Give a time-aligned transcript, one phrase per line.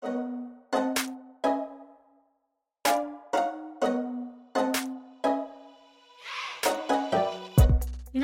[0.00, 0.12] 皆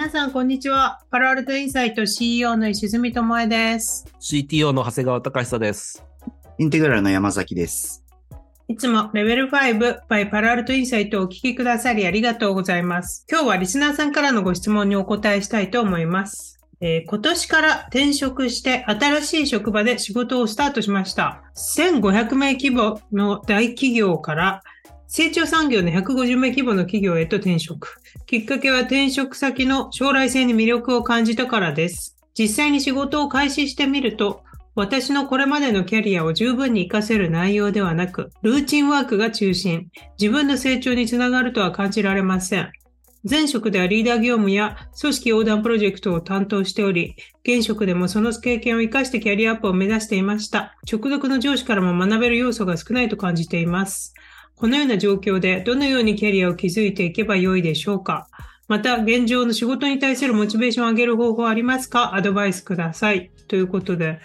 [0.09, 1.01] さん、こんにちは。
[1.11, 4.07] パラアルトインサイト CEO の石積智恵です。
[4.21, 6.05] CTO の長谷川隆久です。
[6.59, 8.05] インテグラルの山崎です。
[8.69, 13.27] いつもレベル5 by パラアルトインサイトをお聞きくださりありがとうございます。
[13.29, 16.54] 今日はリスナーさんからのご質問にお答えしたいと思います。
[16.81, 21.43] えー今年から転職して新しい職場で仕事をスタートしました。
[21.57, 24.63] 1500名規模の大企業から
[25.07, 28.01] 成長産業の150名規模の企業へと転職。
[28.27, 32.17] きっかけは転職先の将来性に魅力を感じたからです。
[32.37, 34.43] 実際に仕事を開始してみると、
[34.75, 42.73] 私のこれまでのキャリアを十分に活かせる内容ではなく、ルーチンワークが中心、自分の成長につながるとは感じられません。
[43.29, 50.77] 前職ではリーダー業務や組織横断プロジェクトを担当しており、現職でもその経験を活かしてキャリアアップを目指していました。
[50.91, 54.13] 直属の上司からも学べる要素が少ないと感じています。
[54.57, 58.29] このような状況でどのようにキャリアを築いていけばよいでしょうか
[58.69, 62.15] また、現状の仕事に対するモチベーションを上げる方法はありますか？
[62.15, 63.31] アドバイスください。
[63.49, 64.21] ということで、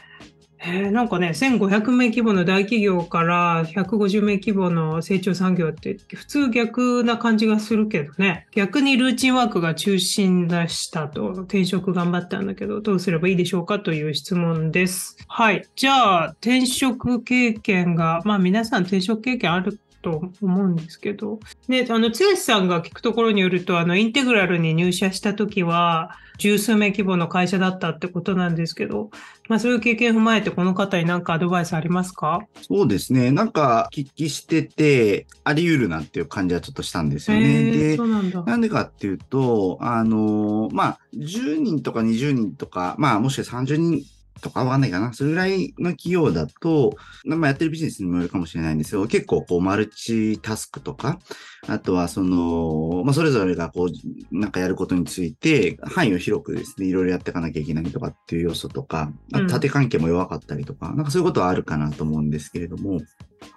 [0.62, 8.48] えーなんかね、1500名規模の大企業から150名規模の成長産業って普通逆な感じがするけどね。
[8.52, 15.18] 逆にルーチンワークが中心でしたと、転職頑張ったんだけど、どうすればいいでしょうかという質問です。
[15.28, 15.66] はい。
[15.76, 29.09] じゃあ、転職経験が、まあ皆さん転職経験あると思うんですけど、ね、あの、剛さんが聞くところによると、あの、インテグラルに入社した時は、十数名規模の会社だったってことなんですけど、
[29.50, 32.39] まあそういう経験を踏まえて、この方に何かアドバイスありますか？
[32.61, 33.31] そうですね。
[33.31, 37.72] なんか、聞きしてて、あり得るなっていう感じはちょっとしたんですよね。
[37.72, 38.44] でなんだ。
[38.44, 44.05] なんでかっていうと、あのーまあ、10人とか20人とか、まあ、もしくは30人
[44.40, 45.14] とかわかんないかな。
[45.14, 46.95] それぐらいの企業だと、
[47.26, 51.20] まあ、やってるビジネスにもよるかもしれないんですけど、結構こう、マルチタスクとか、
[51.68, 63.02] あとはその、まあ、それぞれがこう、なんかやることについて、範囲を広くですね、いろいろやっていかなきゃいけないとかっていう要素とか、あうん縦関係も弱かったりとか、なんかそういうことはあるかなと思うんですけれども、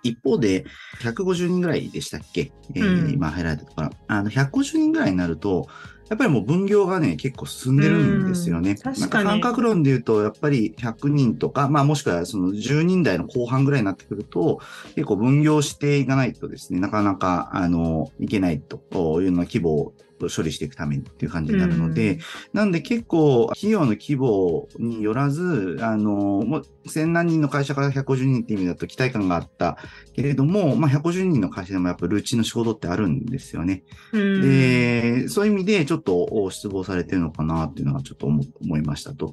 [0.03, 0.65] 一方で、
[1.03, 3.91] 150人ぐらいでしたっけ、えーうん今入られたところ。
[4.09, 5.69] あの、150人ぐらいになると、
[6.13, 8.73] やっぱりもう分業がね、結構進んでるんですよね。
[8.73, 14.61] うん確かになんか感覚論で言うと、やっぱり100人とか、まあもしくはその10人台の後半ぐらいになってくると、
[14.95, 19.95] 結構分業していかないとですね、なかなか、あの、いけないというような規模
[20.27, 22.19] を処理していくためにっていう感じになるので、
[22.53, 29.79] なんで結構企業の規模によらず、あの、もう千何人の会社から150人って意味だと期待感があった
[30.15, 33.85] けれども、まあ150人の会社でもやっぱルーチンの仕事ってあるんですよね。
[34.13, 39.33] うんで、そういう意味でちょっと失望されてるのかなっていうのがちょっと思思いましたと。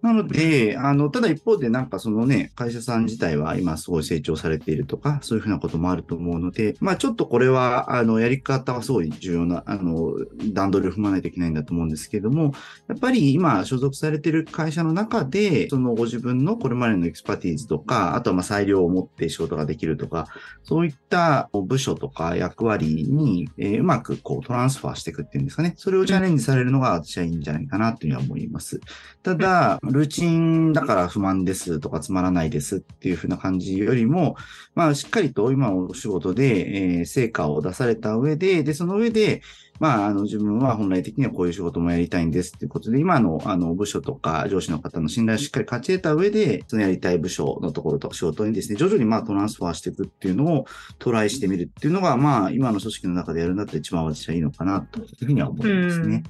[0.00, 10.14] なので、あの、ただ一方でなんかそのね、会社さん自体は今すごい成長されているとか、そういうふうなこともあると思うので、まあちょっとこれは、あの、やり方はすごい重要な、あの、
[10.52, 12.52] 段取りを踏まないといけないんだと思うんですけれども、
[12.88, 20.26] やっぱり今所属されている会社の中で、そのご自分のこれまでの expertise とか、あとはまあ裁量を持って仕事ができるとか、
[20.62, 25.74] そういった部署とか役割に、えうまくこうトランスファーしていくっていうんですかね。
[25.76, 28.80] それをチャレンジされるのが私はいいんじゃないかなというふうには思います。
[29.22, 34.36] ただ、ルーチンだから不満ですとかつまらないですっていうふうな感じよりも、
[34.74, 39.42] まあしっかりと今お仕事で、え成果を出された上で、で、その上で、
[39.78, 50.66] まあ、あの、自分は本来的にはこういう仕事もやりたいんですっていうことで、今の、あの、部署とか上司の方の信頼をしっかり勝ち得た上で、そのやりたい部署のところとか仕事にですね、徐々にまあトランスファーしていくっていうのを
[50.98, 56.22] トライしてみるっていうのが、まあ、今の組織の中でやるんだったら一番私はいいのかな、というふうには思いますね。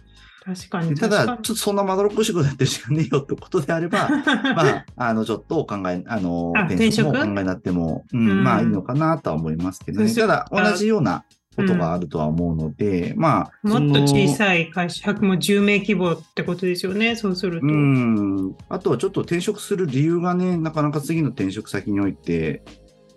[0.55, 0.95] 確かに。
[0.95, 10.13] ただ、ちょっとそんなまどろっこしいことやってる時間ねえよってことであれば、 にまあ、あの、ちょっとお考え、あの、あ転職もお考えになっても、うんうんまあいいのかなとは思いますけどね。
[10.15, 11.25] ただ、同じような
[11.59, 14.29] ことがあるとは思うので、まあ、もっと小い。
[14.29, 17.67] さい会社、100も10名規模ってことですよね、そうすると。
[17.67, 18.57] うん。
[18.69, 22.63] あとはちょっと転職する理由がね、なかなか次の転職先において、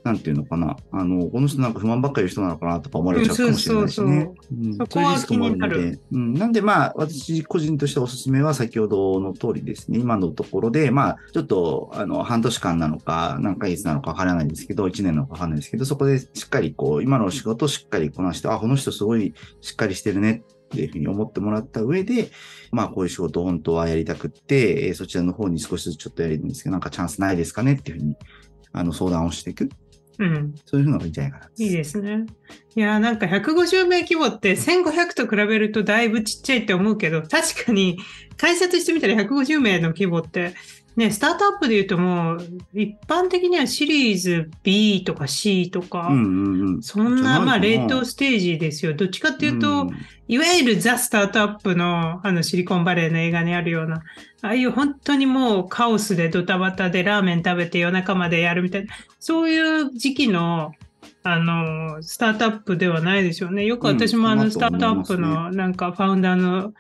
[0.04, 0.78] なんていうのかな。
[0.92, 4.32] あの、この人なんか不満ばっかり言う人なのかなとか思われちゃうかもしれないしうんね
[4.78, 6.00] そこは気になで。
[6.12, 6.34] うん。
[6.34, 10.00] なんでまあ、私個人としておすすめは先ほどの通りですね。
[10.00, 22.32] 今のところで、まあ、ちょっと、あの、半年間なのか、何ヶ月なのかわからないんですけど、1年なのかわからないですけど、そこでしっかりこう、今の仕事をしっかりこなして、あ、この人すごいしっかりしてるねっていうふうに思ってもらった上で、
[22.72, 28.16] まあこういう仕事を本当はやりたくって、えーそちらの方に少しずつちょっとやりるんですけど、なんかチャンスないですかねっていうふうに、
[28.72, 29.70] あの、相談をしていく。
[30.22, 30.56] うん。
[30.66, 31.50] そういうのがいいんじゃないかな。
[31.58, 32.28] いいですね。
[32.76, 37.98] いやー、なんか150名規模って1500と比べるとだいぶちっちゃいって思うけど、確かに
[38.38, 40.54] 会社としてみたら150名の規模って
[40.96, 42.40] ね、スタートアップで言うともう、
[42.74, 46.84] 一般的にはシリーズ B とか C とか、うんうんうん。
[46.84, 48.94] そんな、まあ、冷凍スステージですよ。
[48.94, 49.90] どっちかっていうと、
[50.28, 54.04] いわゆるザ・スタートアップの、あの、シリコンバレーの映画にあるような、
[54.42, 60.74] ああいう本当にもうカオスでドタバタでラーメン食べて夜中までやるみたいな、そういう時期の、
[61.24, 63.66] あの、スタートアップではないですよね。
[63.66, 66.74] よく私もあの、うんスタートアップのなんかファウンダーの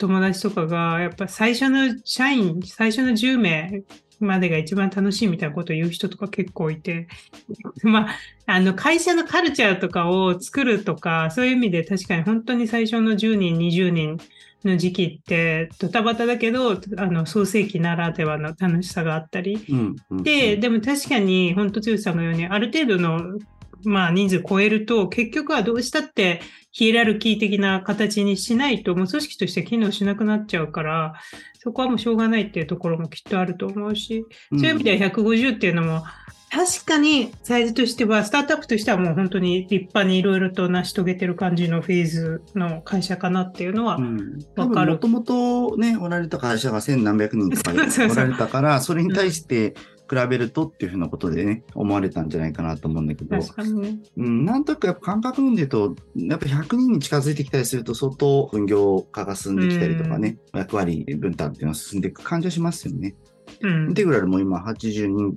[0.00, 3.82] 友達とかが、やっぱ最初の社員、最初の10名
[4.18, 7.06] までが一番楽しいみたいなことを言う人とか結構いて、
[7.84, 8.16] まあ、
[8.46, 14.18] あの、会社のカルチャーとかを作るとか、そういう意味で確かに本当に最初の10人、20人
[14.64, 23.38] の時期ってドタバタだけど、あの、創世期ならではの楽しさがあったり、うんうん、で、でも確かに、本当剛さんのように、ある程度の、
[23.84, 26.40] まあ、人数超えると、結局はどうしたって、
[26.72, 31.14] ヒエラルキー的な形にしないと、もう組織として機能しなくなっちゃうから、
[31.58, 36.04] そこはもうしょうがないっていうところもきっとあると思うし、そういう意味では150っていうのも、
[36.50, 44.92] 確かにサイズとしては、スタートアップとしてはもう本当に立派にいろいろと成し遂げてる感じのフェーズの会社かなっていうのはう、ん、わかる。
[44.92, 49.74] もともとね、おられた会社が千何百人とかおられたから、 それに対して
[50.10, 53.98] 比べるとっていうふうなことでね、思われたんじゃないかなと思うんだけど、確かにね。
[54.16, 63.14] うん、なんとなくやっぱ感覚論で言うと、やっぱ100人に近づいてきたりすると、相当分業化が進んできたりとかね、役割分担っていうのが進んでいく感じはしますよね。
[63.62, 65.36] うんインテグラルも今80人うん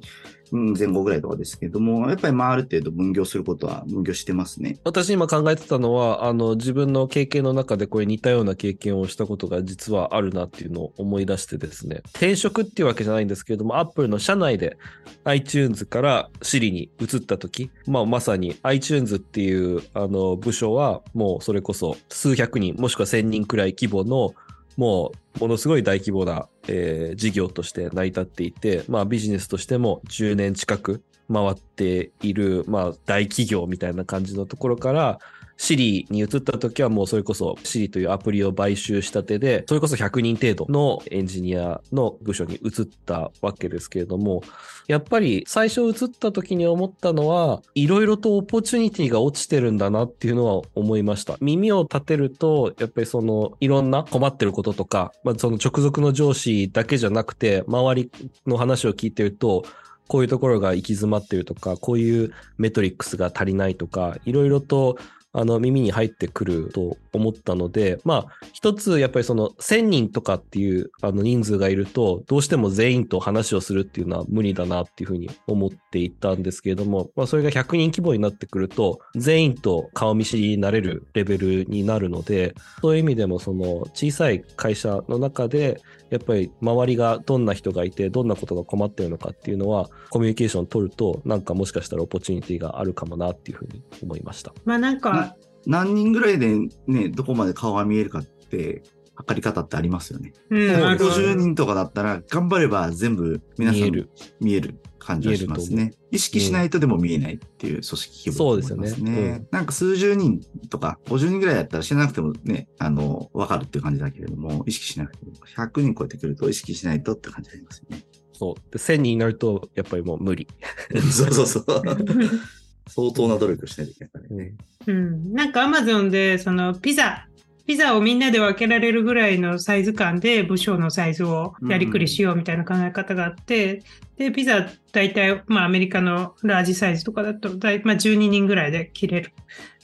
[0.53, 4.79] 前後ぐらいとかですけども、やっぱりまあある程度分業することは分業してますね。
[4.83, 14.77] 私今考えてたのは、あの、自分の経験の中でこれ似たような経験をしたことが実はあるなっていうのを思い出してですね、転職っていうわけじゃないんですけれども、Apple の社内で
[15.25, 24.33] iTunes から Siri に移った時、まあまさに iTunes っていうあの部署はもうそれこそ数百人もしくは千人くらい規模の
[24.77, 35.19] もうものすごい大規模な、えー事業として成り立っていて、まあビジネスとしても10年近く回っている、まあ大企業みたいな感じのところから、
[35.57, 44.43] Siri に移った時はもうそれこそ Siri というアプリを買収したてで、それこそ100人程度のエンジニアの部署に移ったわけですけれども、
[44.87, 51.37] やっぱり最初移った時に思ったのは、いろいろとオポチュニティが落ちてるんだなっていうのは思いました。
[51.39, 58.11] 耳を立てると、やっぱりそのいろんな困ってることとか、まあ、その直属の上司だけじゃなくて、周り
[58.45, 59.63] の話を聞いてると、
[60.07, 64.97] こういうところが行き詰まってるとか、こういうメトリックスが足りないとか、いろいろと
[65.33, 85.81] あの耳に入ってくると思ったので、まあ、一つやっぱりその1000人とかっていうあの人数がいると、どうしても全員と話をするっていうのは無理だなっていうふうに思っていたんですけれども、まあ、それが100人規模になってくると、全員と顔見知りになれるレベルになるので、そういう意味でもその小さい会社の中で、
[86.13, 94.53] やっぱり周りがどんな人がいて、どんなことが困ってるのかっていうのは、コミュニケーション取ると、なんかもしかしたらオポチュニティがあるかもなっていうふうに思いました。
[94.63, 95.22] まあなんか、
[95.65, 96.57] 何人ぐらいで
[96.87, 98.83] ね、どこまで顔が見えるかって、
[99.15, 100.33] 測り方ってありますよね。
[100.49, 104.09] うん、そうある50人とかだったら、頑張れば全部皆さん見える。
[104.39, 105.93] 見える感じがしますね。
[106.11, 109.45] 意識しないとでも見えないっていう組織規模だと思いますそうですよねね。
[109.51, 118.03] なんか数十人とか50人ぐらいだったら知らなくてもね、あの、わかるっていう感じだけれども、意識しなくても、100人超えてくると意識しないとって感じありますよね。
[118.31, 118.71] そう。
[118.71, 120.47] で、1000人になると、やっぱりもう無理。
[121.11, 121.65] そうそうそう。
[122.87, 124.53] 相当な努力しないといけないからね。
[124.87, 127.27] うん、なんかアマゾンでそのピザ、
[127.65, 133.83] ピザをみんなで分けられるぐらいのサイズ感で部署のサイズをやりくりしようみたいな考え方があって、
[134.17, 139.33] で、ピザ大体、まあアメリカのラージサイズとかだと大、まあ12人ぐらいで切れる。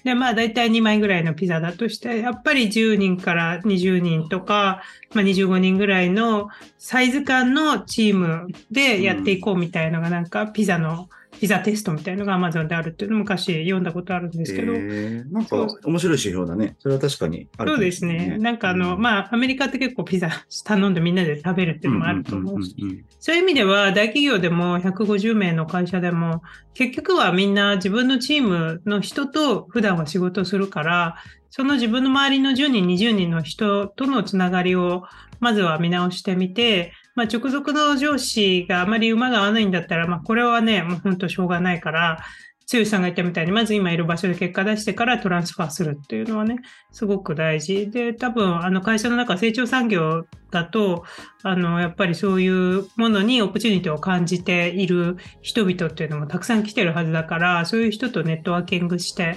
[0.03, 4.81] で、まあ大体2枚ぐらいのピザだとして、やっぱり10人から20人とか、
[5.13, 15.31] まあ25人ぐらいのサイズ感のチームでやっていこうみたいのがなんかピザの、ピザテストみたいのが Amazon であるっていうのを昔読んだことあるんですけど、へー。
[15.31, 16.75] なんか面白い指標だね。
[16.79, 18.37] それは確かにあるかもそうですね。
[18.39, 20.29] なんかあの、まあ、アメリカって結構ピザ
[20.65, 23.05] 頼んでみんなで食べるっていうのもあると思うし、んんんん。
[23.21, 26.41] そういう意味では大企業でも150名の会社でも、
[26.73, 31.15] 結局はみんな自分のチームの人と普段は仕事するから、
[31.51, 35.03] その自分の周りの10人、20人の人とのつながりを
[35.39, 42.23] まずは見直してみて、まあ、直属の上司があまり馬が合わないんだったら、まあ、これはね、もう本当しょうがないから、
[42.71, 46.55] 剛さんが言ったみたいに、まず今いる場所で結果出してからトランスファーするっていうのはね、
[46.93, 47.91] すごく大事。
[47.91, 51.03] で、多分、あの会社の中、成長産業だと、
[51.43, 59.35] あの、やっぱりそういうものにオプチュニティを感じている人々っていうのもたくさん来てるはずだから、そういう人とネットワーキングして、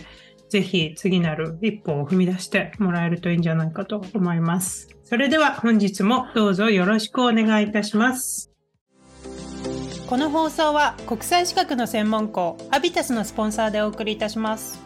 [0.48, 5.01] ぜひ次なる一歩を踏み出してもらえるといいんじゃないかと思います。
[5.12, 8.50] それでは本日もどうぞよろしくお願いいたします。
[10.06, 14.80] この放送は国際資格の専門校アビタスのスポンサーでお送りいたします。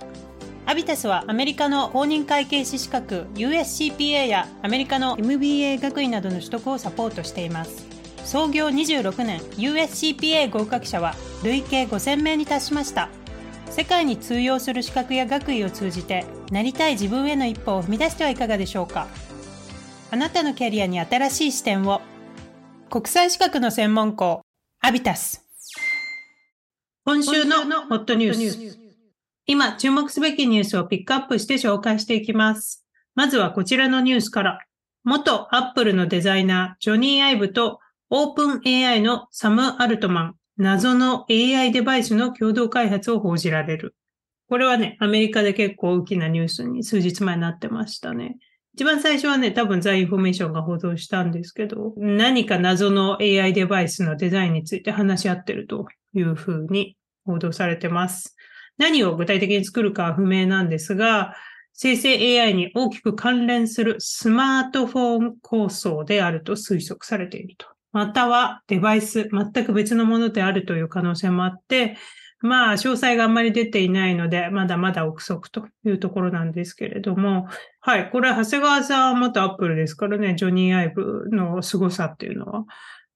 [0.66, 7.86] アビタスはアメリカの公認会計士資格 USCPA やアメリカの MBA 学位などの取得をサポートしています。
[8.24, 11.14] 創業26年 USCPA 合格者は
[11.44, 13.10] 累計5000名に達しました。
[13.70, 19.06] 世界に通用する資格や学位を通じてなりたい自分への一歩を踏み出してはいかがでしょうか。
[20.08, 22.00] あなたのキャリアに新しい視点を。
[22.90, 24.42] 国際資格の専門校
[24.80, 25.44] アビタス
[27.04, 27.56] 今週の
[27.88, 28.78] ホットニュース。
[29.46, 32.86] 今注目すべきニュースをピックアップして紹介していきます。
[33.16, 34.60] まずはこちらのニュースから。
[35.02, 37.80] 元アップルのデザイナージョニー・アイブと
[38.10, 43.96] OpenAI のサム・アルトマン謎の AI デバイスの共同開発を報じられる。
[44.48, 48.38] これはね、アメリカで結構大きなニュースに数日前になってましたね。
[48.76, 58.36] 一番最初はね、多分ザ・インフォメーションが報道したんですけど、何か謎の AI デバイスのデザインについて話し合ってるというふうに報道されてます。
[58.76, 61.34] 何を具体的に作るかは不明なんですが、
[61.72, 67.66] 生成 AI に大きく関連するスマートフォン構想であると推測されていると。
[67.92, 71.96] またはデバイス、全く別のものであるという可能性もあって、
[72.40, 77.48] まあ、詳細があんまり出ていないので、まだまだ憶測というところなんですけれども、
[77.80, 82.64] はい、これは長谷川さんは元アップルですからね、ジョニー・アイブの凄さっていうのは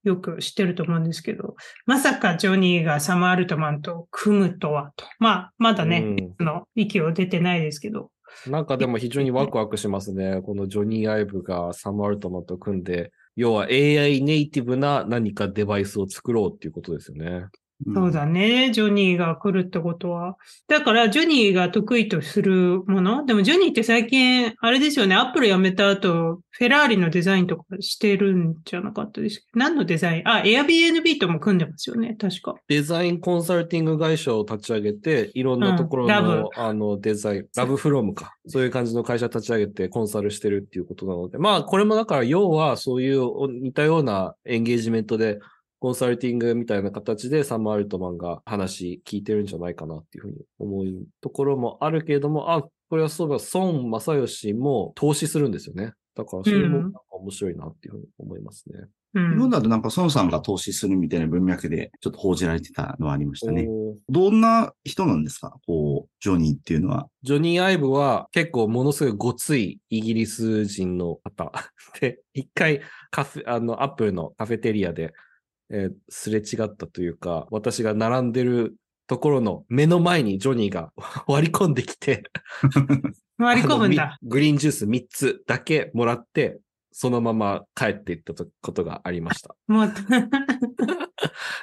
[0.04, 1.54] よく知ってると思うんですけど、
[1.86, 5.04] まさかジョニーがサム・アルトマンと組むとはと。
[5.18, 8.10] まあ、まだね、うん、の息を出てないですけど。
[8.46, 10.40] なんかでも非常にワクワクしますね。
[10.42, 17.46] このジョニー・アイブがサム・アルトマンと組んで、要は AI ネイティブな何かデバイスを作ろうっていうことですよね。
[17.94, 18.70] そうだね。
[18.72, 20.36] ジョニーが来るってことは。
[20.68, 23.24] だから、ジョニーが得意とするもの？
[23.24, 25.14] でも、ジョニーって最近、あれですよね。
[25.14, 29.46] アップル辞めた後、フェラーリのデザインとかしてるんじゃなかったです？
[29.54, 30.28] 何のデザイン？
[30.28, 32.16] あ、Airbnb とも組んでますよね。
[32.20, 32.54] 確か。
[32.68, 38.34] デザインコンサルティング会社を立ち上げて、いろんなところの、うん、あの、デザイン、ラブフロムか。
[38.46, 41.38] そういう感じの会社立ち上げてコンサルしてるっていうことなので。
[41.38, 43.22] まあ、これもだから、要はそういう
[43.62, 45.38] 似たようなエンゲージメントで、
[45.80, 50.86] コンサルティングみたいな形でサム・アルトマンが話聞いてるんじゃないかなっていうふうに思う
[51.20, 55.94] ところもあるけれども、あ、これはそういえば孫正義も投資するんですよね。
[56.14, 58.84] だからそれもなんか面白いなっていうふうに思いますね。
[59.14, 63.66] うん、日本だとなんか孫さんが投資するみたいな文脈でちょっと報じられてたのはありましたね。
[64.08, 65.56] どんな人なんですか？
[65.66, 67.08] こう、ジョニーっていうのは。
[67.22, 71.52] ジョニー・アイブは結構ものすごいごついイギリス人の方。
[72.00, 75.12] で、一回カフェ、あの、アップルのカフェテリアで
[75.70, 80.92] えー、すれ違ったというか、私が並んでるところの目の前にジョニーが
[81.26, 82.24] 割り込んできて
[83.38, 84.18] 割り込むんだ。
[84.22, 86.60] グリーンジュース3つだけもらって、
[86.92, 89.56] そのまま帰っていったことがありました。
[89.66, 89.92] もう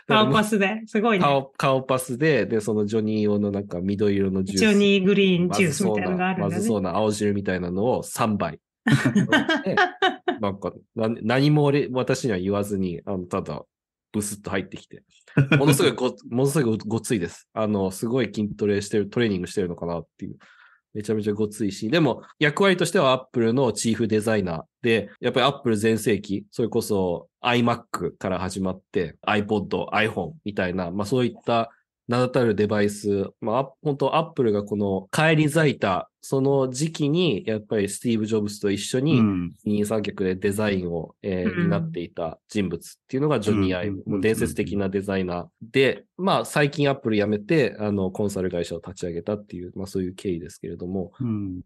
[0.08, 1.24] 顔パスで、すごいね。
[1.24, 4.62] 顔、顔パスで、で、そのジョニー用のなんか緑色のジュース。
[4.62, 8.60] ジョニーグリーンジュースみたいなのがあるんだ、ね、まずそうな青汁みたいなのを3杯。
[10.40, 13.64] なんか何も俺、私には言わずに、あのただ、
[14.17, 15.03] ブスッと入ってきて、
[15.57, 17.47] ものすごいご、 ものすごいごついです。
[17.53, 20.38] あの、すごい筋トレしてる、トレーニングしてるのかなっていう。
[20.93, 31.71] めちゃめちゃごついし、でも役割としては Apple のチーフデザイナーで、やっぱり Apple 全盛期、それこそ iMac から始まって iPod、iPhone みたいな、まあそういった
[32.08, 39.22] 名だたるデバイス、まあ、本当アップルがこの帰り咲いた、その時期に、やっぱりスティーブ・ジョブズと一緒に、
[39.66, 45.48] 二人三脚でデザインを、えー、担っていた人物っていうのがジョニー・アイム、伝説的なデザイナー。
[45.62, 51.12] で、まあ、最近アップル辞めて、あの、コンサル会社を立ち上げたっていう、まあ、そういう経緯ですけれども、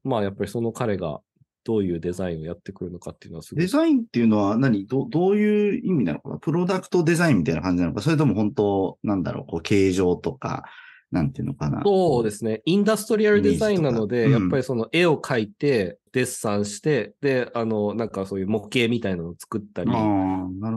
[0.04, 1.22] まあ、やっぱりその彼が、
[1.64, 3.64] どういうデザインをやってくるのかっていうのはすごい。
[3.64, 4.88] デザインっていうのは何？
[4.88, 6.38] どどういう意味なのかな？
[6.38, 10.64] プロダクトデザインみたいな感じなのかそれとも本当、なんだろう、こう、形状とか、
[11.12, 11.82] なんていうのかな？
[11.84, 12.62] そうですね。
[12.66, 20.00] インダストリアルデザインなので、うん、やっぱりその絵を描いて、デッサンして、で、あの、なんかそういう模型みたいなのを作ったり、あね、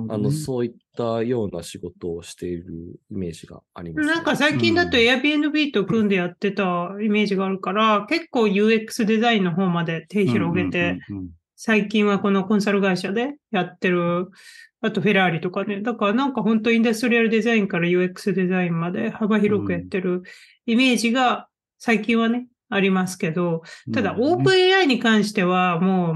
[0.08, 2.64] あの、そういったような仕事をしている
[3.10, 10.98] イメージがあります、ね、なんか最近だと Airbnb と組んでやってたイメージがあるから、うん、結構 UX デザインの方まで手広げて、
[11.56, 14.28] 最近はこのコンサル会社でやってる
[14.82, 15.80] あとフェラーリとかね。
[15.80, 20.22] だからなんか本当インダストリアルデザインから UX デザインまで幅広くやってる
[20.66, 21.48] イメージが
[21.78, 26.14] 最近はね、ありますけど、ただオープン AI に関してはもう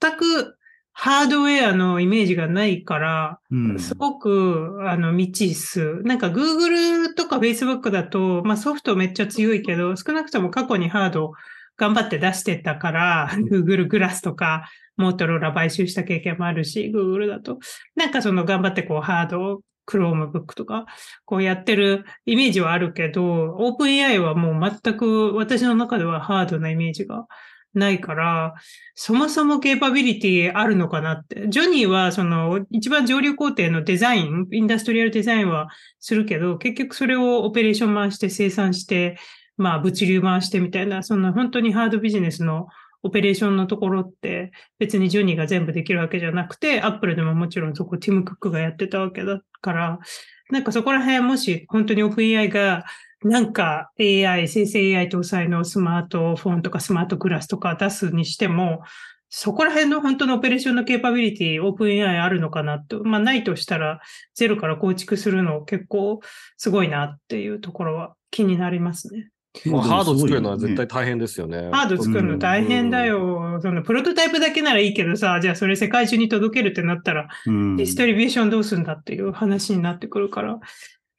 [0.00, 0.56] 全く
[0.92, 3.40] ハードウェアのイメージがないから、
[3.78, 6.02] すごくあの未知数。
[6.02, 11.34] なんか Google とか Facebook だと、まあソフトめっちゃ強いけど、少なくとも過去にハード
[11.76, 17.60] 頑張って出してたから、Google グラスとかモートローラ買収した経験もあるし、Google だと。
[17.94, 20.86] なんかその頑張ってこうハードを Chromebook とか、
[21.24, 27.26] こうやってるイメージはあるけど、OpenAI はもう全く私の中ではハードなイメージが
[27.74, 28.54] ないから、
[28.94, 31.48] そもそも capability あるのかなって。
[31.48, 35.68] ジョニーはその一番上流工程のデザイン、インダストリアルデザインは
[36.00, 39.16] するけど、結局それをオペレーション回して生産して、
[39.56, 42.68] まあ物流回してみたいな、その本当にハードビジネスの
[43.02, 49.98] オペレーションのところって別にジョニーが全部できるわけじゃなくて、アップルでももちろんそこティム・クックがやってたわけだから、
[50.50, 52.84] なんかそこら辺もし本当に OpenAI が
[53.22, 58.80] なんか AI、生成 AI 搭載のスマートフォンとかスマートグラスとか出すにしても、
[59.30, 63.04] そこら辺の本当のオペレーションのケーパビリティ、オープン AI あるのかなと。
[63.04, 64.00] まあないとしたら、
[64.34, 66.20] ゼロから構築するの結構
[66.56, 69.28] すごいなっていうところは気になりますね。
[69.66, 71.70] もうハード作るのは絶対対大変ですよね。
[71.72, 73.58] ハード作るの大変だよ。
[73.62, 80.58] そのプロトタイプだけならいいけどさ、じゃあそれ世界中に届けるってなったら、うんディストリビューションどうするんだっていう話になってくるから、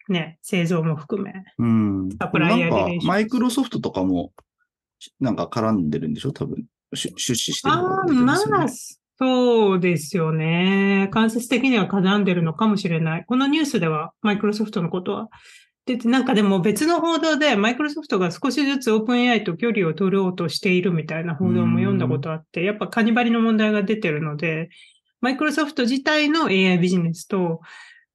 [0.07, 1.33] ね、製造も含め。
[1.57, 2.09] うん。
[2.19, 4.31] サプライヤーなんかリレーションマイクロソフトとかも、
[5.19, 6.31] なんか絡んでるんでしょ？
[6.31, 6.65] 多分。
[6.95, 8.67] し出資してるとこああ、まあ、
[9.19, 11.09] そうですよね。
[11.11, 13.25] 間接的には絡んでるのかもしれない。
[13.25, 15.29] このニュースではマイクロソフトのことは
[15.89, 24.69] 出て、なんかでも別の報道でマイクロソフトが少しずつオープン AI と距離を取ろうとしているみたいな報道も読んだことあって、やっぱカニバリの問題が出てるので、
[25.21, 27.61] マイクロソフト自体の AI ビジネスと、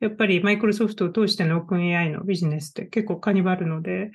[0.01, 4.13] やっぱりマイクロソフトを通してのオープン AI のビジネスって結構カニバルので、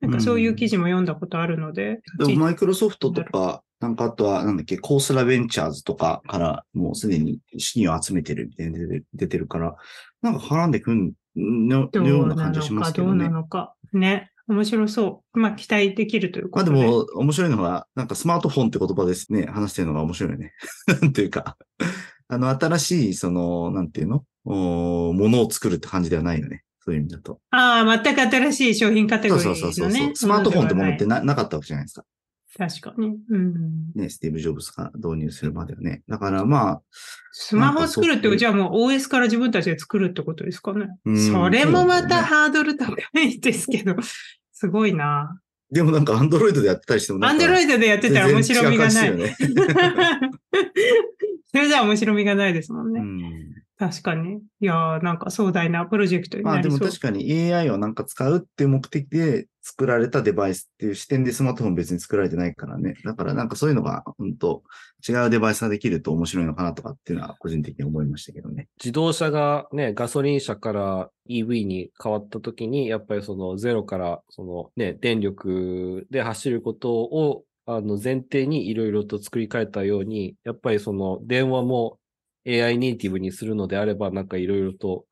[0.00, 9.74] なんかそういう記事も読んだことあるので、でもマイクロソフトとか、なんかあとは、なんだっけ、コースラベンチャーズとかからもうすでに資金を集めてるみたいな出てる出てるから、
[10.22, 13.28] なんか絡んでくんのどよううな感じがしまか、どうなすけどね。
[13.28, 13.74] のか。
[13.92, 14.30] ね。
[14.48, 15.38] 面白そう。
[15.38, 16.70] まあ、期待できるということで。
[16.72, 20.52] まあでも、面白いのは、なんかスマートフォンって言葉ですね、話してるのが面白いよね。
[21.00, 21.56] なんていうか、
[22.28, 24.24] あの、新しい、その、なんていうの？
[24.44, 26.64] おものを作るって感じではないよね。
[26.80, 27.40] そういう意味だと。
[27.50, 30.12] ああ、全く新しい商品カテゴリーのそうそうそうそうね。
[30.14, 32.04] スマートフォンってものってなななかったわけじゃないですか。
[32.56, 33.16] 確かに。
[33.30, 33.92] うん。
[33.94, 36.02] ね、スティーブ・ジョブズが導入するまではね。
[36.08, 36.82] だからまあ、
[37.32, 40.88] スマホを作るって、じゃあもう OS から自分たちで作るってことですかね。
[41.04, 43.94] うんそれもまたハードル高いですけど、
[44.52, 45.40] すごいな。
[45.70, 49.16] でもなんかアンドロイドでやってたりしてもアンドロイドでやってたら面白みがない。
[49.16, 49.36] ね
[51.52, 53.00] それじゃ面白みがないですもんね。
[53.00, 54.42] うん確かに。
[54.60, 56.80] いやーなんか壮大なプロジェクトにまあでなりそう。
[56.80, 62.94] も確かに AI をなんか使うっていう目的で作られたデバイスっていう視点でスマートフォン別に作られてないからね。
[63.04, 64.62] だからなんかそういうのが本当
[65.06, 68.68] 違うデバイスができると面白いのかなとかっていうのは個人的に思いましたけどね。
[68.78, 81.98] 自動車がね、ガソリン車から EV に変わった時に、やっぱりそのゼロからそのね、電力で走ることをあの前提にいろいろと作り変えたように、やっぱりその電話も
[82.46, 85.04] AI ネイティブにするのであれば、なんかいろいろと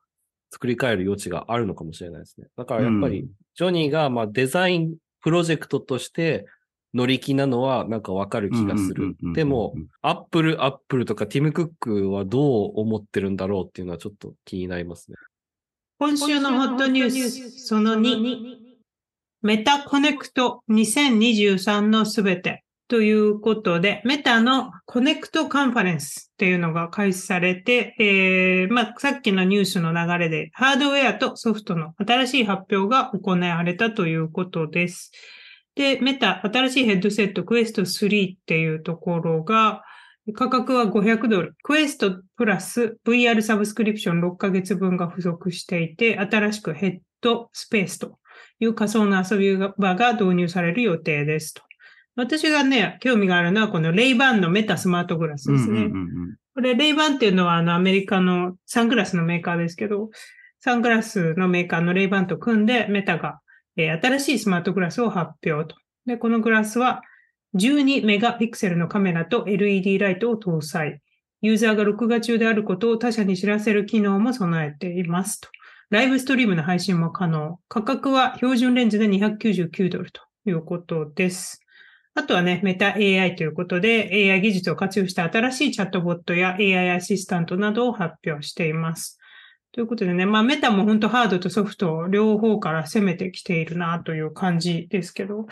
[0.51, 2.47] 作り変える余地があるのかもしれないですね。
[2.57, 3.29] だからやっぱり、うん
[3.59, 6.45] ジョニーがまあデザインプロジェクトとして
[6.93, 9.17] 乗り気なのはなんかわかる気がする。
[9.33, 15.17] でも、アップル、アップルとかティム・クックはどう思ってるんだろうっていうのはちょっと気になりますね。
[15.99, 18.55] 今週のホットニュース、その2、
[19.41, 35.11] メタコネクト2023のすべてということで、メタのコネクトカンファレンスっていうのが開始されて、えー、まあ、さっきのニュースの流れで、ハードウェアとソフトの新しい発表が行われたということです。
[35.75, 39.83] で、メタ、新しいヘッドセット、クエスト3っていうところが、
[40.33, 41.55] 価格は500ドル。
[41.61, 48.17] クエストプラス VR サブスクリプション6ヶ月分が付属していて、新しくヘッドスペースと
[48.59, 51.68] いう仮想の遊び場が導入される予定ですと。
[52.19, 55.81] 私がね、興味があるのはこのレイバンのメタスマートグラスですね。
[55.81, 60.09] うんうんうんこれ、レイバンっていうのはあのアメリカのサングラスのメーカーですけど、
[60.59, 63.39] サングラスのメーカーのレイバンと組んで、メタが、
[63.77, 65.79] えー新しいスマートグラスを発表と。
[66.05, 67.01] で、このグラスは
[67.55, 70.99] 12メガピクセルのカメラと LED ライトを搭載。
[71.41, 75.47] ユーザーが録画中であることを他社に知らせる機能も備えていますと。
[75.89, 77.57] ライブストリームの配信も可能。
[77.69, 81.61] 価格は標準レンズで299ドルということです。
[82.19, 89.17] あとはね、メタ AI ということで AI 技術を活用した新しいチャットボットや AI アシスタントなどを発表しています。
[89.71, 95.45] ということでね、まあメタも本当ハードとソフト両方から攻めてきているなという感じですけど、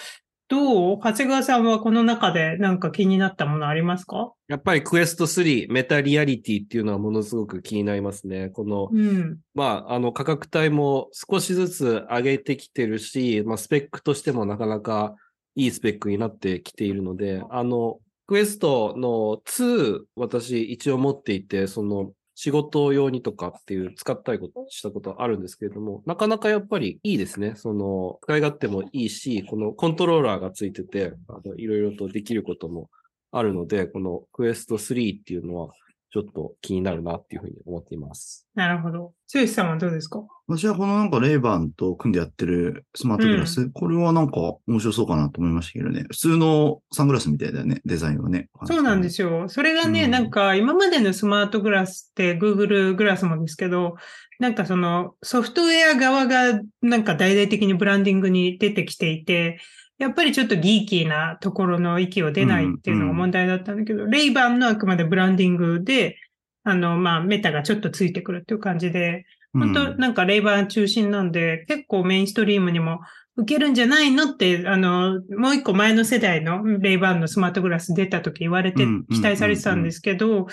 [0.49, 0.99] どう？
[1.01, 4.33] 長谷川さんはこの中でなんか気になったものありますか？
[4.47, 8.49] やっぱりクエスト3、メタリアリティっていうのはものすごく気になりますね。
[8.49, 9.39] この、うん。
[9.53, 15.15] まあ、あの価格帯も少しずつ上げてきてるし、まあ、スペックとしてもなかなか
[15.57, 24.39] いいスペックになってきているので、あの、クエストの2、私一応持っていて、その、仕事用にとかっていう使ったり
[24.69, 27.53] したことあるんですけれども、なかなかやっぱりいいですね。
[27.55, 32.91] その、使い勝手もいいし、このコントローラーがついてて、あのいろいろとできることも
[33.31, 35.73] あるので、このクエスト3っていうのは、
[36.09, 38.47] ちょっと気になるなっていうふうに思っています。
[38.55, 39.13] なるほど。
[39.33, 40.23] 剛さんはどうですか？
[40.47, 46.05] 私はこのなんかレイバンと組んでやってるスマートグラス、これはなんか面白そうかなと思いましたけどね。
[46.09, 48.47] 普通のサングラスみたいだよね、デザインはね。
[48.65, 49.49] そうなんですよ。
[49.49, 53.95] それがね、うんなんか今までのスマートグラスって Google グラスもですけど、
[54.39, 59.59] なんかそのソフトウェア側がなんか大々的にブランディングに出てきていて、
[59.97, 66.17] やっぱりちょっとギーキーなところの息を出ないっていうのが問題だったんだけど、レイバンのあくまでブランディングで、
[66.63, 72.99] あの、まあ、メタがちょっとついてくるっていう感じで、本当なんかレイバン中心なんで、結構メインストリームにも
[73.37, 80.47] 受けるんじゃないのって、あの、もう一個前の世代のレイバンのスマートグラス出た時言われてうん、期待されてたんですけど、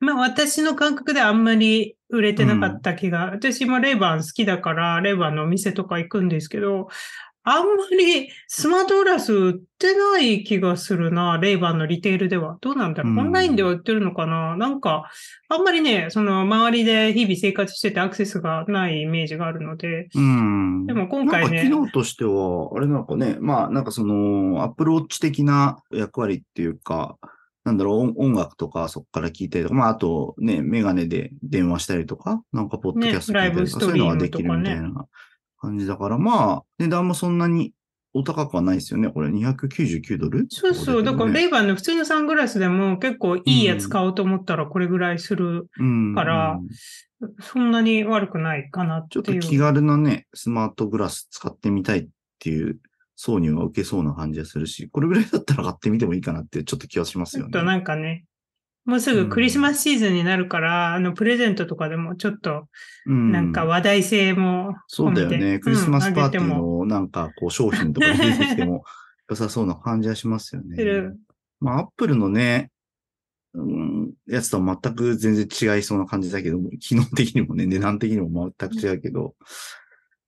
[0.00, 6.88] まあ私の感覚ではあんまり売れてなかった気が、私もレイバン好きだから、レイバンのお店とか行くんですけど、
[7.56, 12.58] あんまりスマートグラス売ってない気がするな、レイバンのリテールでは。
[12.60, 13.18] どうなんだろう、うん。
[13.18, 14.56] オンラインでは売ってるのかな。
[14.56, 15.10] なんか、
[15.48, 20.86] あんまりね、その周りで日々生活しててアクセスがないイメージがあるので、うん。
[20.86, 21.62] でも今回ね。
[21.62, 27.16] 機能としては、あれなんかね、まあなんかその、アップルウォッチ的な役割っていうか、
[27.64, 35.06] なんだろう、音音楽とかそこから聞いたりとか、まああとね、メガネで電話したりとか、なんかポッドキャスト聞いたりとか、そういうのができるみたいとな
[35.60, 37.72] 感じだから、まあ、値段もそんなに
[38.14, 39.10] お高くはないですよね。
[39.10, 40.46] これ299ドル？
[40.48, 41.02] そうそう。
[41.02, 45.68] だから、レイバンの普通のサングラスでも結構いいやつ買おうと思ったらこれぐらいする。
[45.78, 46.68] うんからうん
[47.40, 49.24] そんなに悪くないかなっていう。
[49.24, 52.78] ちょっと気軽なね、スマートグラス使ってみたいっていう
[53.18, 57.52] 挿入は受けそうな感じがするし、これぐらいだったら買ってみてもいいかなってちょっと気がしますよね。
[57.52, 58.24] ちょっとなんかね、
[58.88, 62.68] もうすぐクリスマスシーズンになるから、あの、プレゼントとかでもちょっと、
[63.04, 63.32] うん。
[63.32, 65.58] なんか話題性もそうだよね。
[65.58, 68.84] クリスマスパーティーのなんかこう商品とか出てきても
[69.28, 71.12] 良さそうな感じはしますよね。
[71.60, 72.70] まあ、アップルのね、
[73.52, 79.34] うん、やつとは全く全然違いそうな感じだけど、機能的にもね、値段的にも全く違うけど、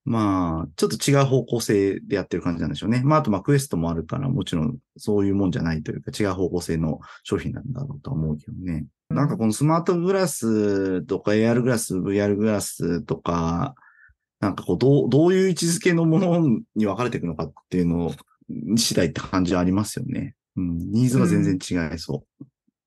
[0.03, 3.01] まあ、ちょっと違う方向性でやってる感じなんでしょうね。
[3.03, 8.85] まあ、あと、まあ、クエストもあるから、もちろんそういうもんじゃないというか、違う方向性の商品なんだろうとは思うけどね。
[9.09, 13.75] なんかこのスマートグラスとか AR グラス、VR グラスとか、
[14.39, 16.39] なんかこう、どう、どういう位置づけのもの
[16.75, 18.13] に分かれていくのかっていうのを
[18.75, 20.35] 次第って感じはありますよね。
[20.57, 22.43] うん、ニーズが全然違いそう。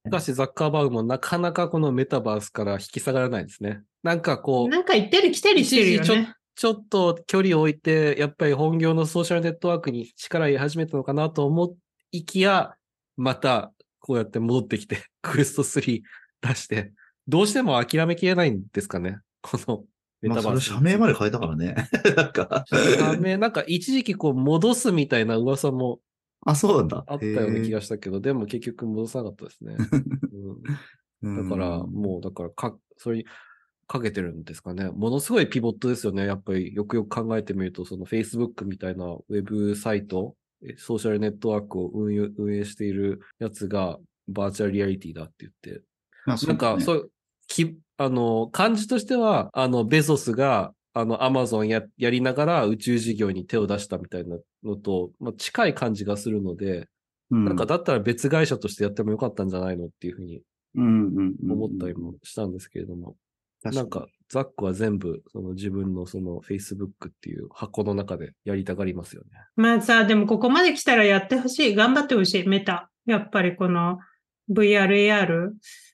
[0.06, 3.82] しかしザッカーバーグもなかなかこのメタバースから引き下がらないですね。
[4.02, 6.34] なんかこう、なんか行ったり来たりしてるよ一時ね。
[6.54, 11.76] ちょっと距離を置いて、やっぱり本業のソーシャルネットワークに力入れ始めたのかなと思
[12.12, 12.74] いきや、
[13.16, 16.02] またこうやって戻ってきて、 クエスト3
[16.42, 16.92] 出して、
[17.26, 19.18] どうしても諦めきれないんですかね？
[19.42, 19.84] この
[20.22, 20.42] メまあ。
[20.42, 21.74] それ社名まで変えたからね。
[22.16, 22.64] なんか。
[22.68, 26.00] 社名なんか一時期こう戻すみたいな噂も
[26.46, 27.04] あ、そうなんだ。
[27.06, 29.76] あったような気ががしたけど、でも結局戻さなかったですね。
[31.22, 33.24] うんだから、もう、だからか、それに
[33.86, 34.90] かけてるんですかね。
[34.90, 36.26] ものすごいピボットですよね。
[36.26, 45.82] やっぱりよくよく考えてみると、その Facebook みたいなウェブサイト、えソーシャルネットワークを運営運営しているやつがバーチャルリアリティだって言って、
[46.46, 47.10] なんか、そそう、
[47.46, 56.88] き、あの、感じとしては、あの、ベゾスが、あの、アマゾンや、やりながら宇宙事業に手を出したみたいなのと、まあ、近い感じがするので、
[57.30, 60.42] うん、なんかだったら別会社としてやってもよかったんじゃないのっていうふうに
[60.76, 63.16] 思ったりもしたんですけれども、確
[63.70, 69.30] なんか、ザックは全部、その自分のその Facebook っていう箱の中でやりたがりますよね。
[69.56, 71.74] まあさ、でもここまで来たらやってほしい。
[71.74, 72.48] 頑張ってほしい。
[72.48, 72.90] メタ。
[73.06, 73.98] やっぱりこの
[74.50, 75.50] VR、AR。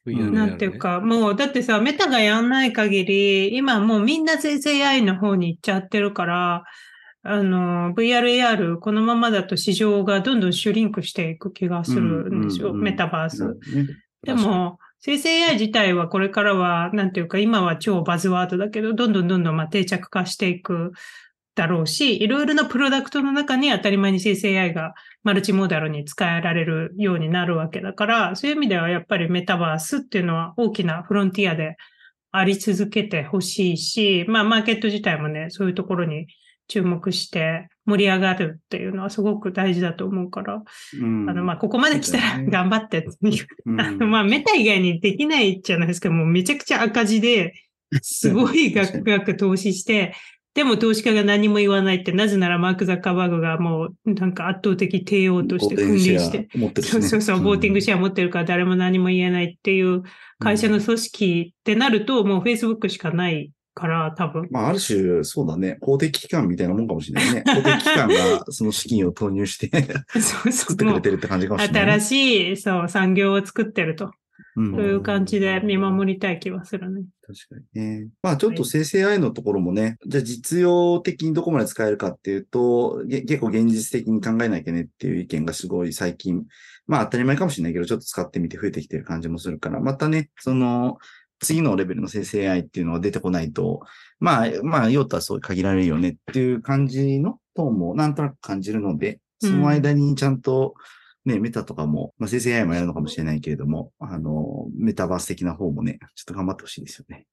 [0.06, 6.64] VR なんていうか、もう、だってさ、メタがやんない限り、今もうみんな生成 AI の方に行っちゃってるから、
[7.22, 12.68] あの、VR、AR、このままだと市場がどんどんシュリンクしていく気がするんですよ。
[12.68, 13.44] うんうんうんメタバース。
[13.46, 13.56] ね
[14.22, 20.93] でも、生成 AI 自体はこれからは、なんていうか、今は超バズワードだけど、どんどんどんどんま定着化していく
[21.55, 31.77] だろうし、いろいろなプロダクトの中に当たり前に生成 AI がマルチモーダルに使えられるようになるわけだから、そういう意味ではやっぱりメタバースっていうのは大きなフロンティアで
[32.31, 36.27] あり続けてほしいし、まあマーケット自体もね、そういうところに
[36.70, 40.62] 注目して盛り上がるっていうのはすごく大事だと思うから、
[41.00, 41.28] うん。
[41.28, 43.46] あの、まあ、ここまで来たら頑張ってっていう。
[43.66, 43.80] うん。
[43.83, 46.11] あのまあ、メタ以外にできないじゃないですか。
[46.11, 47.54] もうめちゃくちゃ赤字で、
[48.02, 50.14] すごい額々投資して、
[50.54, 56.48] でも投資家が何も言わないって、なぜならマーク・ザッカーバーグがもうなんか圧倒的帝王として君臨して、
[56.83, 60.02] そうそうそう、ボーティングシェェア持ってるから誰も何も言えないっていう
[60.38, 63.50] 会社の組織ってなると、もう Facebook しかない
[63.81, 64.49] から、多分。
[64.51, 65.79] まあ、ある種、そうだね。
[65.81, 67.43] 公的機関みたいなもんかもしれないね。
[67.45, 69.71] 公的機関が その資金を投入して。
[70.51, 74.12] 作ってくれてるって感じかもしれない、新しい、そう、産業を作ってると。
[74.57, 77.05] うんそういう感じで見守りたい気はするね。
[77.23, 78.09] 確かにね。
[78.23, 86.45] まあちょっと生成 AI のところもね、じゃあ実用的にどこまで使えるかっていうと、げ結構現実的に考えなきゃねっていう意見がすごい最近、
[86.87, 90.99] まあ当たり前かもしれないけど、ちょっと使ってみて増えてきてる感じもするから、またね、その、
[91.40, 93.81] 次のレベルの生成 AI っていうのが出てこないと、
[94.18, 100.74] まあ、まあ、用途はそう限られるよねっていう感じのトーンもなんとなく感じるので、その間にちゃんと、
[101.24, 107.26] ね、メタとかも、まあ、生成 AI もやるのかもしれないけれども、あの、メタバース的な方もね、ちょっと頑張ってほしいですよね。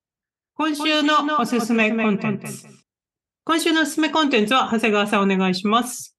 [0.56, 2.68] 今週のおすすめコンテンツ。
[3.44, 6.17] 今週のおすすめコンテンツは長谷川さんお願いします。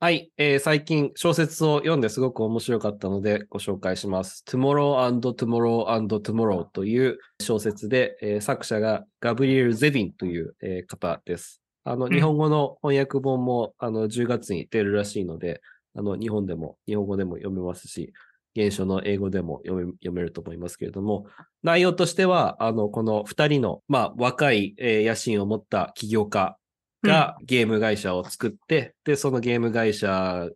[0.00, 4.44] はい、えー最近小説を読んですごく面白かったのでご紹介します。
[4.46, 11.62] Tomorrow and Tomorrow and Tomorrow という小説で、えー作者がガブリエル・ゼビンという、えー方です。
[11.84, 15.62] あの、ん日本語の翻訳本も、あの、10月に出るらしいので、
[15.94, 18.12] あの、日本でも、日本語でも読めますし、
[18.56, 21.26] 原書の英語でも読め読めると思いますけれども、
[21.62, 26.58] 内容としては、あの、この二人の、まあ、若い、えー野心を持った起業家
[27.04, 30.48] がゲーム会社を作って、で、そのゲーム会社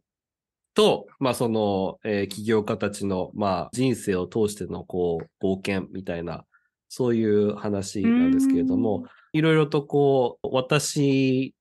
[0.75, 6.45] と、まあ、その、えー起業家たちの、まあ、人生を通しての、こう、冒険みたいな、
[6.89, 11.55] そういう話なんですけれども、いろいろとこう、私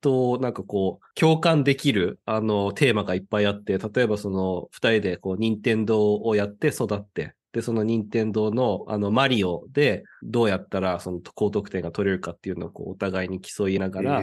[0.00, 14.22] となんかこう、共感できる、あの、テーマがいっぱいあって、例えばその、二人でこう、任天堂をやって育って、で、その任天堂の、あの、マリオで、どうやったら、その、高得点が取れるかっていうのを、こう、お互いに競いながら、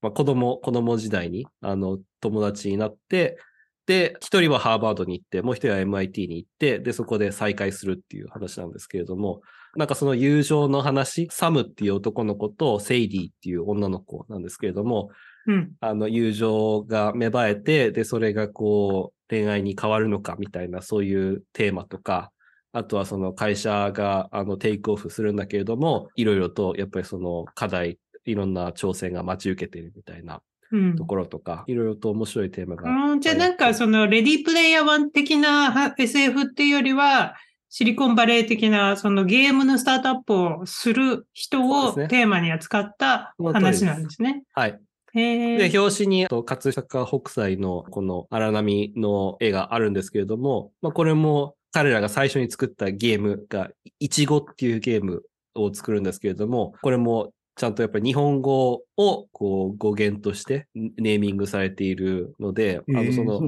[0.00, 3.38] まあ、子供、子供時代に、あの、友達になって、
[3.86, 9.42] で、一人はハーバードに行って、もう一人は MIT に行って、で、そこで再会するっていう話なんですけれども、
[9.76, 15.10] なんかその友情の話、サムっていう男の子とセイディっていう女の子なんですけれども、
[15.46, 15.72] うん。
[15.78, 22.32] あの、友情が芽生えて、で、それがこう、恋愛に変わるのかみたいな、そういうテーマとか、
[22.72, 32.90] あとはその会社が、あの、テイクオフするんだけれども、いろいろと、やっぱりその課題、いろんな挑戦が待ち受けているみたいなうんところとか、いろいろと面白いテーマが。
[32.90, 37.34] うん、じゃあなんかそのレディープレイヤー1的なは SF っていうよりは、
[37.68, 44.44] シリコンバレー的なそのゲームのスタートアップをする人をテーマに扱った話なんですね。
[44.54, 44.78] はい。
[45.14, 55.22] へで、ー表紙に、葛飾北斎のこの荒波の絵があるんですけれども、まあ、これも彼らが最初に作ったゲームが、いちごっていうゲーム
[55.54, 63.40] を作るんですけれども、これもちゃんとやっぱり日本語をこう語源としてネーミングされているので、あのその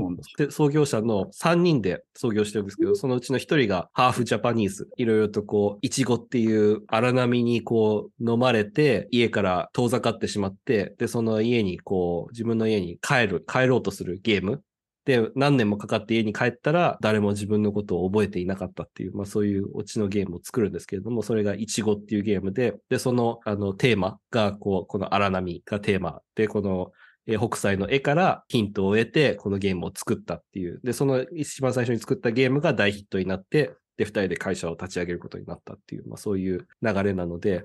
[0.51, 4.89] 創業者の3人で創業してるんですけど、そのうちの1人がハーフジャパニーズ。
[4.97, 14.63] いろいろとこう、いちごっていう荒波にこう飲まれて、家から遠ざかってしまって、で、その家にこう、自分の家に帰る、帰ろうとするゲーム。
[15.05, 26.93] で、何年もかかって家に帰ったら、誰も自分のことを覚えていなかったっていう、まあそういうオチのゲームを作るんですけれども、それがイチゴっていうゲームで、で、その、あの、テーマが、こう、この荒波がテーマで、この、
[27.27, 30.81] 北斎の絵からヒントを得て、このゲームを作ったっていう。
[30.85, 37.65] で、その一番最初に作ったゲームが大ヒットになって、で、二人で会社を立ち上げることになったっていう、まあそういう流れなので、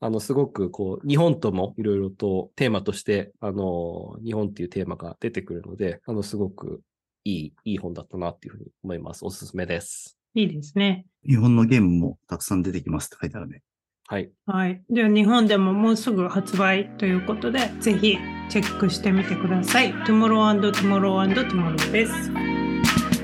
[0.00, 6.80] あの、すごくこう、日本ともいろいろとテーマとして、あの、日本っていうテーマが出てくるので、あの、すごく
[7.24, 9.24] いい、いい本だったなっていうふうに思います。
[9.24, 10.18] おすすめです。
[10.34, 11.04] いいですね。
[11.26, 13.62] 日本のゲームもたくさん出てきますって書いてあるね。
[14.06, 14.30] はい。
[14.46, 14.82] はい。
[14.88, 18.16] では日本でももうすぐ発売ということで、ぜひ
[18.48, 19.92] チェックしてみてください。
[20.04, 22.59] Tomorrow Tomorrow Tomorrow です。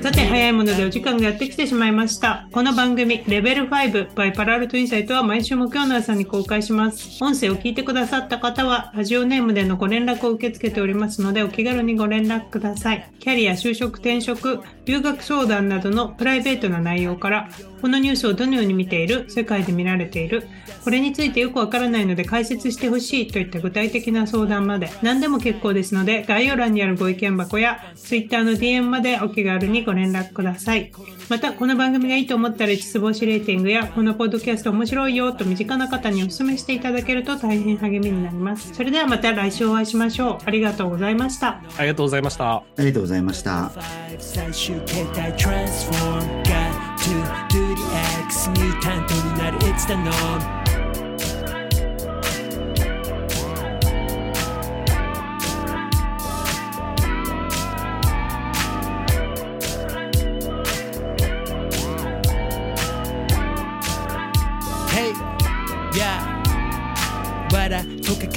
[0.07, 2.47] さて、早いものでお時間がやってきてしまいました。
[2.53, 7.21] この番組、レベル5 by パラルトインサイトは毎週木曜の朝に公開します。
[7.21, 13.11] 音声を聞いてくださった方は、ラジオネームでのご連絡を受け付けておりますので、お気軽にご連絡ください。
[13.19, 17.49] キャリア、就職、転職、留学相談などのプライベートな内容から、
[17.81, 20.47] このニュースをどのように見ている、世界で見られている、
[20.87, 30.93] これについてよくわからないので解説してほしいといった具体的な相談まで何でも結構ですので概要欄にあるご意見箱や Twitter の DM までお気軽にご連絡ください
[31.27, 42.55] またこの番組がいいと思ったら5つ星レーティングやこのポッドキャスト面白いよと身近な方にお勧めしていただけると大変励みになりますそれではまた来週お会いしましょうありがとうございましたありがとうございました。
[42.55, 43.71] ありがとうございました。
[48.47, 50.66] X ミュータントになる It's the norm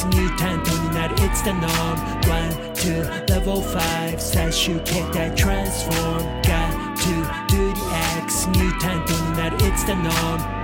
[0.00, 1.96] X ミュータントになる It's the norm
[2.28, 7.12] One, two, level 5最終形態 transform Got to
[7.48, 7.82] do the
[8.22, 10.59] X ミュータントになる It's the norm